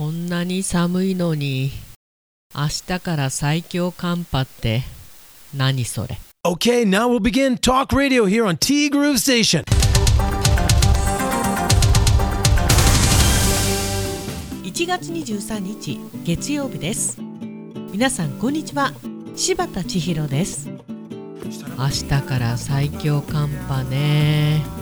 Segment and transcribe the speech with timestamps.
[0.00, 1.72] こんなに寒いのに
[2.54, 4.80] 明日から最強寒波って
[5.54, 9.62] 何それ？Okay, now we'll begin Talk Radio here on T Groove Station.
[14.62, 17.20] 1月23日月曜日です。
[17.92, 18.94] 皆さんこんにちは。
[19.36, 20.70] 柴田千尋です。
[21.76, 24.79] 明日から最強寒波ね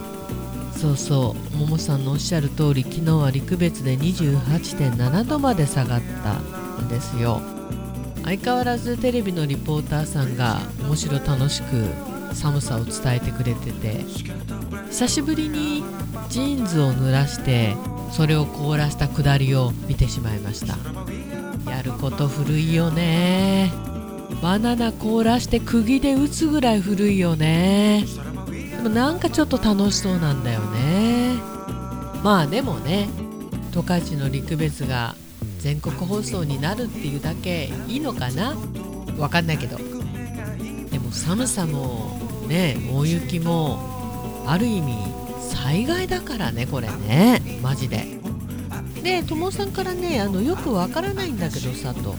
[0.80, 6.38] そうそうももさんのおっしゃる通り昨日は陸別で28.7度まで下がった
[6.80, 7.40] んですよ。
[8.24, 11.88] 相変わらずテレビのリポーターさんが面白楽しく
[12.32, 14.04] 寒さを伝えてくれてて
[14.90, 15.82] 久しぶりに
[16.28, 17.74] ジーンズを濡らして
[18.12, 20.76] それを凍らしたくだりを見てしまいました。
[21.70, 23.87] やること古いよね。
[24.42, 28.04] バナナ凍らして釘で打つぐらい古いよね。
[28.76, 31.34] でもなんかちょっと楽しそうなんだよね。
[32.22, 33.08] まあでもね
[33.72, 35.16] 十勝の陸別が
[35.58, 38.56] 全国放送になるっていうだけいいのかな？
[39.18, 39.76] わかんないけど。
[40.90, 44.94] でも寒さもね大雪もある意味
[45.40, 47.42] 災害だからねこれね。
[47.60, 48.06] マジで。
[49.02, 52.14] で友さんからねあのよくわからないんだけどさと。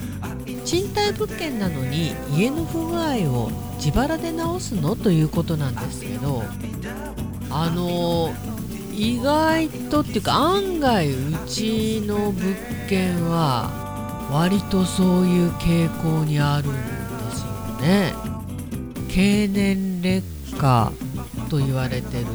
[0.70, 4.96] 賃貸物件なのに家の不具合を自腹で直すの？
[4.96, 6.44] ということなんですけど
[7.50, 8.32] あの
[8.94, 12.56] 意外とっていうか案外うちの物
[12.88, 16.78] 件は割とそういう傾向にあるんで
[17.32, 18.14] すよね。
[19.10, 20.24] 経年劣
[20.56, 20.92] 化
[21.50, 22.28] と言われてる。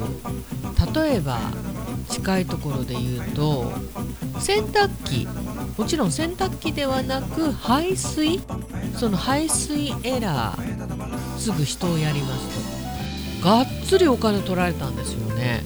[0.93, 1.39] 例えば
[2.09, 3.71] 近いところで言うと
[4.39, 5.27] 洗濯機
[5.77, 8.41] もちろん洗濯機ではなく排水
[8.95, 12.47] その排水エラーすぐ人をやります
[13.41, 13.45] と。
[13.45, 15.63] がっつりお金取られたんですよね。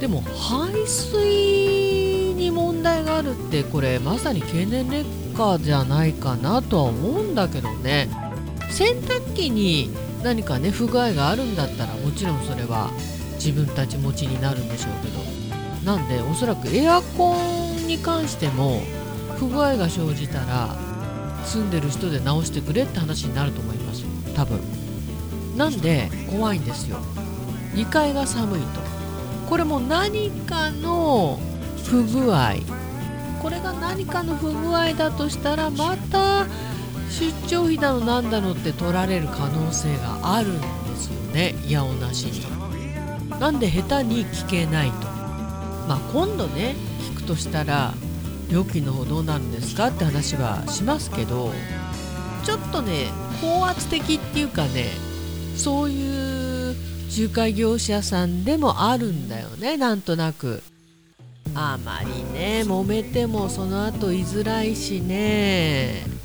[0.00, 5.04] でも排水に問題があるってこれまさに経年劣
[5.36, 8.08] 化じゃないかなとは思うんだけどね。
[8.70, 9.90] 洗濯機に
[10.22, 12.90] 何かね不具合があるんだったらもちろんそれは
[13.34, 15.25] 自分たち持ちになるんでしょうけど
[15.86, 18.82] なんでおそらくエアコンに関しても
[19.38, 20.76] 不具合が生じたら
[21.44, 24.04] 住んでる人で直してくれって話になると思います。
[24.34, 24.58] 多分。
[25.56, 26.98] なんで怖いんですよ。
[27.74, 28.80] 2階が寒いと。
[29.48, 31.38] これも何かの
[31.84, 32.54] 不具合。
[33.40, 36.46] これが何かの不具合だとしたらまた
[37.08, 40.66] 出張費だのなんだのって取られる可能性があるんで
[40.96, 41.54] すよね。
[41.68, 42.44] いやおなしに
[43.38, 45.15] なんで下手に聞けないと。
[45.88, 46.74] まあ今度ね
[47.12, 47.94] 聞くとしたら
[48.50, 51.52] 料金の方どうなるんですかって話はしますけど
[52.44, 53.08] ちょっとね
[53.40, 54.86] 高圧的っていうかね
[55.56, 56.76] そういう
[57.18, 60.62] 仲介業者さんでもあるんだよねなんとなく。
[61.54, 62.08] あまり
[62.38, 66.15] ね揉めてもその後居づらいしね。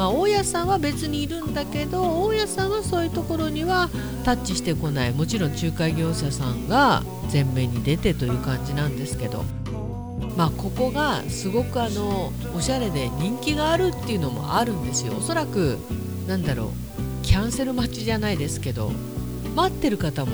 [0.00, 3.90] まあ大家さんは別にいるんだけど大家さんはそういうところには
[4.24, 5.12] タッチしてこない。
[5.12, 9.44] もちろん仲介業者さんが前面に出てという感じなんですけど。
[10.38, 15.12] まあここがすごくあのおしゃれで人気があるっていうのもあるんですよ。
[15.18, 15.76] おそらく
[16.26, 16.72] なんだろ
[17.22, 18.92] うキャンセル待ちじゃないですけど
[19.54, 20.32] 待ってる方も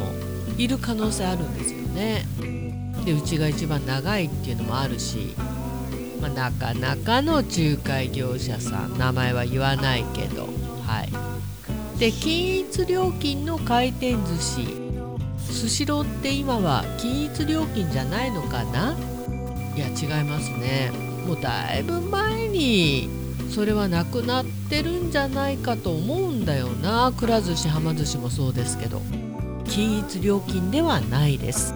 [0.59, 2.25] いる可能性あるんですよね。
[3.05, 5.35] でうちが一番長いっていうのもあるし、
[6.21, 10.49] まあ、なかなかの仲介業者さん名前は言わないけど。
[10.87, 11.99] はい。
[11.99, 14.67] で均一料金の回転寿司。
[15.39, 18.97] スシローって今は均一料金じゃないのかな？
[19.75, 20.91] いや違いますね。
[21.27, 23.09] もうだいぶ前に
[23.51, 27.13] それはなくなってるんじゃないかと思うんだよな。
[27.17, 29.01] くら寿司はま寿司もそうですけど。
[29.65, 31.75] 均一料金ではないです。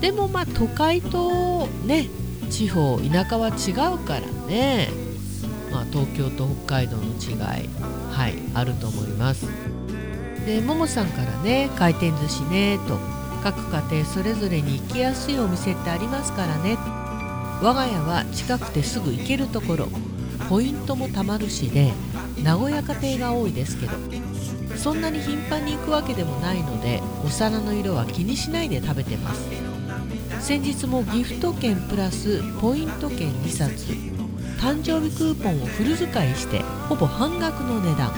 [0.00, 2.08] でもまあ都会とね
[2.52, 4.90] 地方田舎は違うからね、
[5.72, 7.32] まあ、東京と北海道の違
[7.64, 7.68] い。
[8.12, 9.46] はいあると思います。
[10.44, 12.98] でももさんからね回転寿司ねと。
[13.42, 16.76] 各家庭それぞれに行きやすいお店ってありますからね。
[17.62, 19.88] 我が家は近くてすぐ行けるところ。
[20.50, 21.92] ポイントもたまるしで
[22.44, 23.92] 名古屋家庭が多いですけど。
[24.76, 29.61] そんなに頻繁に行くわけでもないのでお皿の色は気にしないで食べてます。
[30.42, 33.92] 先日もギフト券プラスポイント券2冊
[34.60, 36.58] 誕生日クーポンをフル使いして
[36.88, 38.12] ほぼ半額の値段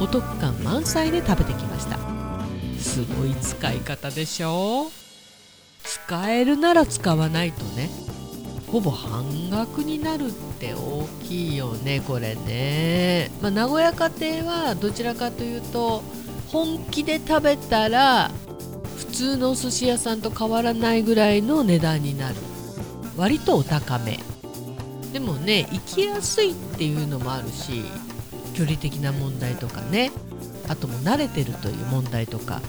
[0.00, 1.98] お得感満載で食べてきました。
[2.78, 4.86] すごい使い方でしょ？
[5.82, 7.90] 使えるなら使わないとね。
[8.68, 14.10] ほぼ半額になるって大きいよねこれね、まあ、名古屋家
[14.42, 16.02] 庭はどちらかというと
[16.48, 18.30] 本気で食べたら
[19.08, 22.36] 通のお寿司屋さんと変わらないぐらいの値段になる。
[23.16, 24.20] 割とお高め。
[25.12, 27.82] でもね行きやすいっていうのもあるし
[28.54, 30.12] 距離的な問題とかね。
[30.68, 32.60] あとも慣れてるという問題とか。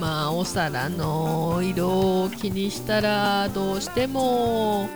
[0.00, 4.88] まあお皿の色を気にしたらどうしても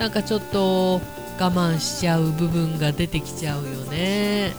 [0.00, 1.00] なんかちょっと
[1.38, 4.52] 我慢しちゃう部分が出てきちゃうよね。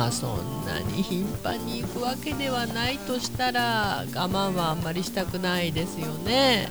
[0.00, 6.70] まあそんなに頻繁に行くわけではないとしたら我慢はあんまりしたくないですよね。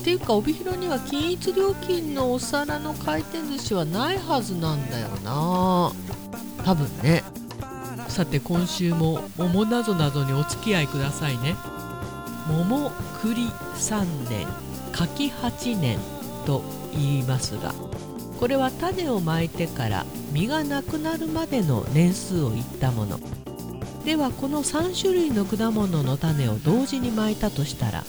[0.00, 5.92] っていうか帯広には均一料金のお皿の回転寿司はないはずなんだよな。
[6.64, 7.22] 多分ね。
[8.08, 11.54] さて今週も桃なぞなぞにお付き合いくださいね。
[12.48, 12.90] 桃
[13.22, 14.48] 栗3年
[14.90, 16.00] 柿8年
[16.46, 17.72] と言いますが。
[18.40, 23.20] これは種をまいてから実がなくなるまでの年数を言ったもの。
[24.04, 28.02] ではこの3種類の果物の種を同時にまいたとしたら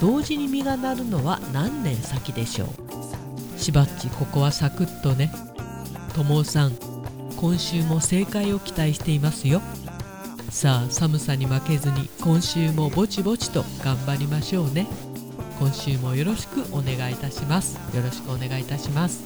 [0.00, 2.66] 同時に実がなるのは何年先でしょ
[3.56, 3.58] う？
[3.58, 5.32] しばっちここはサクッとね。
[6.14, 6.72] ともさん
[7.36, 9.60] 今週も正解を期待していますよ。
[10.48, 14.86] さあ寒さに負けずに今週もぼちぼちと頑張りましょうね。
[15.58, 17.80] 今週もよろしくお願いいたします。
[17.96, 19.24] よろしくお願いいたします。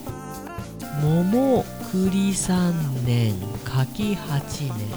[1.03, 2.73] 桃栗3
[3.05, 3.35] 年
[3.65, 4.89] 柿8年。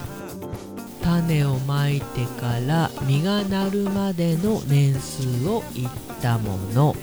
[1.02, 5.92] 種をまいてから実がなるまでの年数を言っ
[6.22, 6.96] たもの。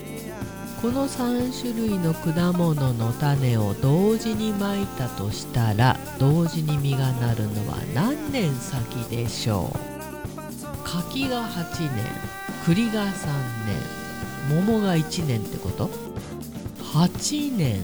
[0.81, 9.79] この3種類の果物の種を同時にまいたとしたら同時に実がなるのは何年先でしょう？
[10.85, 12.05] 柿が8年
[12.65, 13.11] 栗が3
[14.51, 15.91] 年桃が1年ってこと
[16.93, 17.83] ？8年。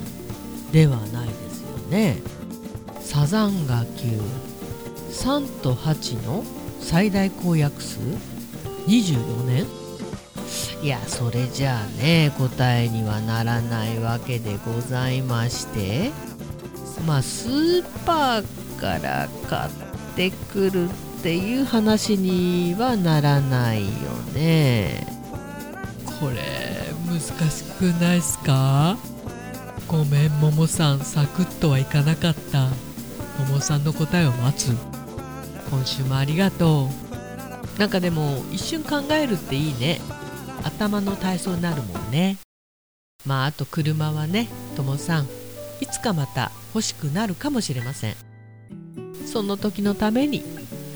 [0.72, 2.16] ではないですよね。
[3.00, 6.44] サザンが93と8の
[6.80, 7.98] 最大公約数
[8.86, 9.66] 24年
[10.82, 16.10] いやそれじゃあね答えにはならないわけでございまして
[17.06, 19.70] まあスーパーから買っ
[20.16, 23.90] てくるっていう話にはならないよ
[24.34, 25.06] ね。
[26.20, 26.40] これ
[27.06, 28.96] 難しくないっすか？
[29.92, 32.62] ごめんももさんサクッとはいかなかった。
[33.38, 34.74] ももさんの答えを待つ。
[35.70, 36.88] 今週もありがと
[37.76, 37.78] う。
[37.78, 40.00] なんかでも一瞬考えるっていいね。
[40.64, 42.38] 頭の体操になるもんね。
[43.26, 45.26] まああと車はねともさん。
[45.82, 48.14] いつかまた欲しくなるかもしれません。
[49.26, 50.42] その時のために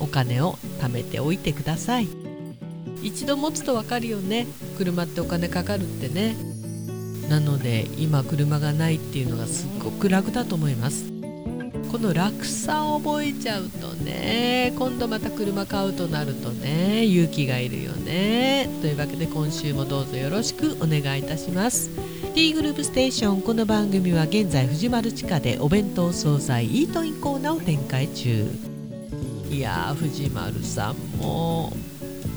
[0.01, 2.09] お金を貯めておいてください。
[3.03, 4.47] 一度持つとわかるよね。
[4.79, 6.56] 車ってお金かかるってね。
[7.29, 11.13] なので今車がないっていうのがすっごく楽だと思います。
[11.91, 18.69] この楽さを覚えちゃうとね今度また車買うとなるとね勇気がいるよね。
[18.81, 21.91] というわけで今週もどうぞよろしくお願いいたします。
[22.35, 28.51] T グループステーションこの番組は現在藤丸地下でお弁当惣菜イートインコーナーを展開中。
[29.51, 31.73] いやー藤丸さんも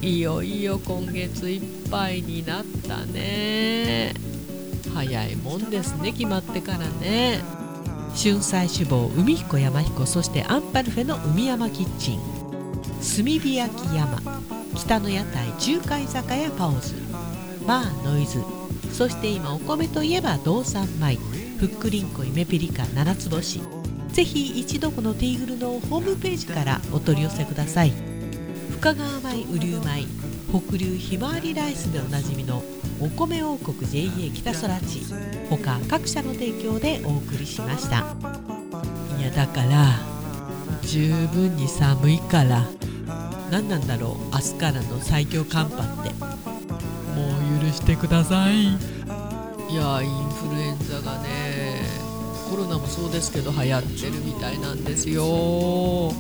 [0.02, 4.14] いよいよ今月いっぱいになったね。
[5.00, 7.42] 早いもんですね決まってからね。
[8.22, 12.20] 春菜志望海彦山彦そしてアンパルフェの海山キッチン。
[13.00, 14.22] 炭火焼き山
[14.76, 16.96] 北の屋台中華居酒屋パオズ。
[17.66, 18.44] バーノイズ。
[18.92, 21.18] そして今お米といえば道産米。
[21.60, 23.62] ふっくりんこイメピリカ七つ星。
[24.10, 27.94] ぜひ一度このティーグルのホームページからお取り寄せください。
[28.72, 30.29] 深川米雨竜米。
[30.52, 32.64] 北流ひまわりライスでおなじみの
[33.00, 35.06] お米王国 JA 北空地
[35.50, 38.16] 他各社の提供でお送りしました。
[39.20, 40.00] いやだから
[40.82, 42.68] 十分に寒いから。
[43.52, 46.14] 何なんだろう明日からの最強寒波って。
[46.14, 47.28] も
[47.58, 48.64] う許してください。
[48.64, 51.82] いやインフルエンザがね
[52.50, 56.12] コロナもそうですけど流行ってるみたいなんですよ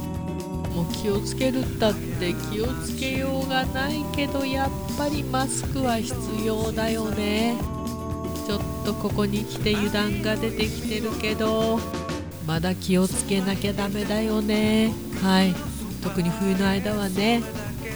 [0.79, 7.57] も気をつけるったって気をつけようがないけどやっぱりマスクは必要だよね。
[8.47, 11.79] ちょっとここに来て油断が出てきてるけど
[12.47, 14.91] まだ気をつけなきゃダメだよね。
[15.21, 15.53] はい。
[16.01, 17.43] 特に冬の間はね。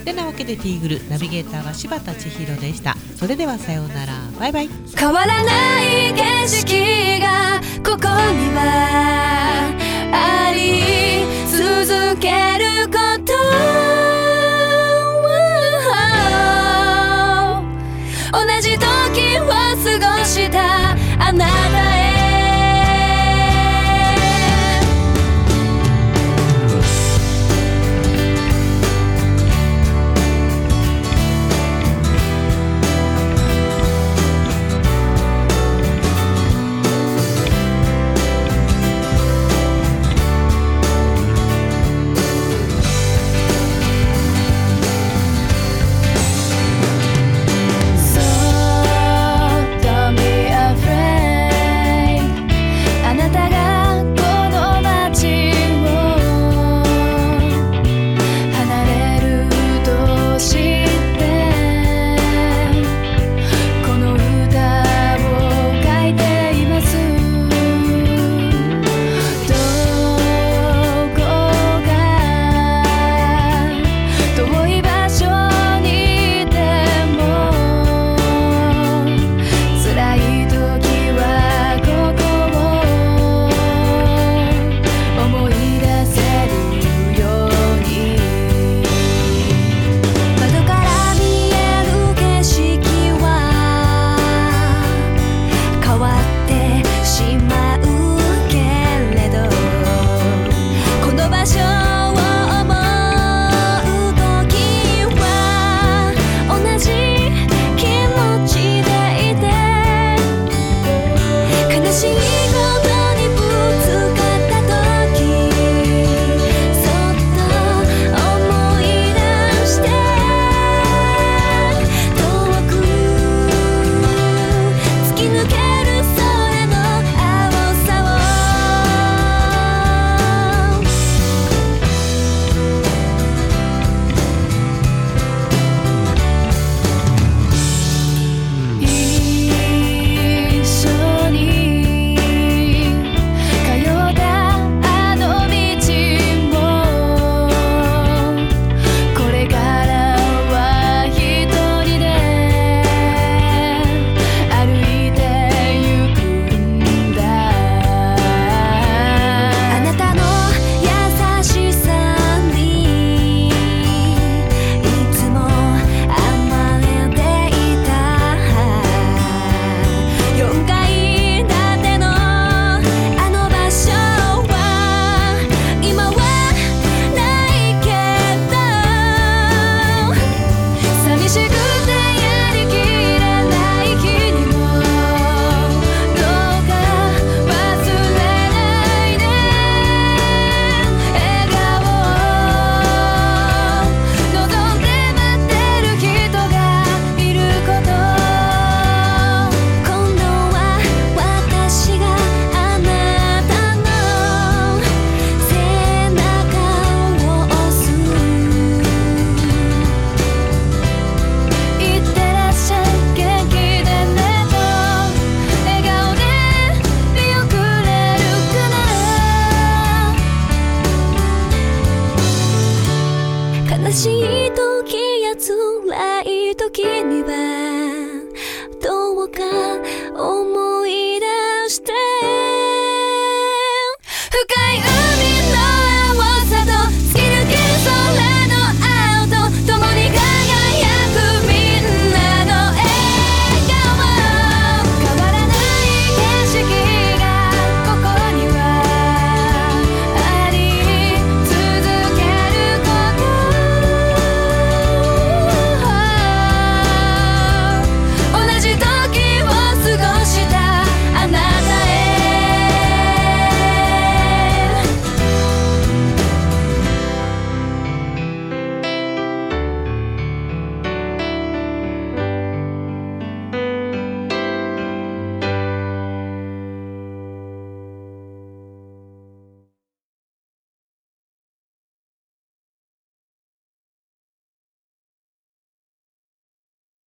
[0.04, 2.96] てなわけでティーグルナビゲーターは柴田千尋でした。
[3.16, 4.12] それではさようなら。
[4.38, 4.68] バイバイ。
[4.94, 9.72] 変わらない景色がここには
[10.12, 12.28] あり続け
[12.58, 13.32] ること。
[18.32, 18.84] 同じ時
[19.38, 20.58] は過ごした。
[21.18, 21.93] あなた